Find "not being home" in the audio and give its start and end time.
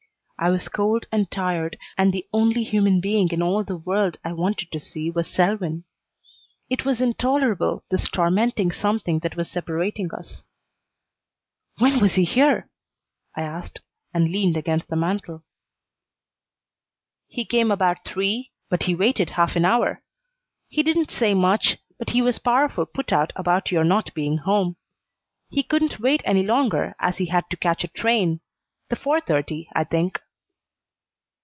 23.83-24.75